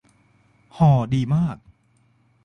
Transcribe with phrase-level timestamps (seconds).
[0.77, 1.57] ห่อดีมาก